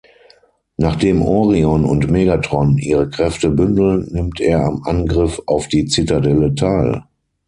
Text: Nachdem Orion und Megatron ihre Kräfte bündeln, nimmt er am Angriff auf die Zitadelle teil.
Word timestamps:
Nachdem 0.77 1.21
Orion 1.21 1.85
und 1.85 2.09
Megatron 2.09 2.79
ihre 2.79 3.07
Kräfte 3.07 3.51
bündeln, 3.51 4.09
nimmt 4.11 4.39
er 4.41 4.65
am 4.65 4.81
Angriff 4.83 5.39
auf 5.45 5.67
die 5.67 5.85
Zitadelle 5.85 6.55
teil. 6.55 7.03